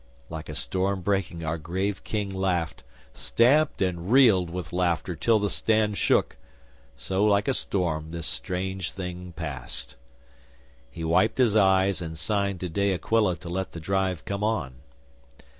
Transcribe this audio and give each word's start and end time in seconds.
'Like 0.31 0.49
a 0.49 0.55
storm 0.55 1.01
breaking, 1.01 1.45
our 1.45 1.59
grave 1.59 2.03
King 2.03 2.31
laughed, 2.33 2.81
stamped 3.13 3.83
and 3.83 4.11
reeled 4.11 4.49
with 4.49 4.73
laughter 4.73 5.15
till 5.15 5.37
the 5.37 5.47
stand 5.51 5.95
shook. 5.95 6.37
So, 6.97 7.23
like 7.23 7.47
a 7.47 7.53
storm, 7.53 8.09
this 8.09 8.25
strange 8.25 8.93
thing 8.93 9.31
passed! 9.35 9.97
'He 10.89 11.03
wiped 11.03 11.37
his 11.37 11.55
eyes, 11.55 12.01
and 12.01 12.17
signed 12.17 12.59
to 12.61 12.67
De 12.69 12.95
Aquila 12.95 13.35
to 13.35 13.49
let 13.49 13.73
the 13.73 13.79
drive 13.79 14.25
come 14.25 14.43
on. 14.43 14.77